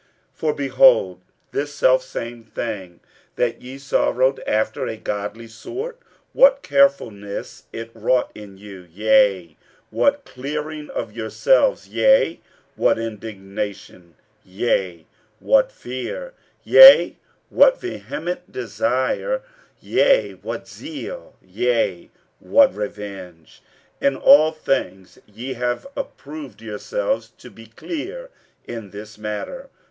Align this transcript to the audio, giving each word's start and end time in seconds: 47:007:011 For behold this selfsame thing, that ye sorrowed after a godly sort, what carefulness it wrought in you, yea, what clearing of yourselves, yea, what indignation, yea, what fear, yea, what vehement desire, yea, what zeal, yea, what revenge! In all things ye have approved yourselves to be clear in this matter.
47:007:011 0.33 0.37
For 0.39 0.53
behold 0.55 1.21
this 1.51 1.75
selfsame 1.75 2.43
thing, 2.45 3.01
that 3.35 3.61
ye 3.61 3.77
sorrowed 3.77 4.39
after 4.47 4.87
a 4.87 4.97
godly 4.97 5.47
sort, 5.47 5.99
what 6.33 6.63
carefulness 6.63 7.65
it 7.71 7.91
wrought 7.93 8.31
in 8.33 8.57
you, 8.57 8.87
yea, 8.91 9.57
what 9.91 10.25
clearing 10.25 10.89
of 10.89 11.13
yourselves, 11.15 11.87
yea, 11.87 12.41
what 12.75 12.97
indignation, 12.97 14.15
yea, 14.43 15.05
what 15.39 15.71
fear, 15.71 16.33
yea, 16.63 17.15
what 17.51 17.79
vehement 17.79 18.51
desire, 18.51 19.43
yea, 19.79 20.31
what 20.31 20.67
zeal, 20.67 21.35
yea, 21.45 22.09
what 22.39 22.73
revenge! 22.73 23.61
In 24.01 24.15
all 24.15 24.51
things 24.51 25.19
ye 25.27 25.53
have 25.53 25.85
approved 25.95 26.59
yourselves 26.59 27.29
to 27.37 27.51
be 27.51 27.67
clear 27.67 28.31
in 28.65 28.89
this 28.89 29.19
matter. 29.19 29.69